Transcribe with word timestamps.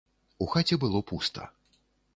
У 0.45 0.47
хаце 0.55 0.79
было 0.85 1.03
пуста. 1.13 1.41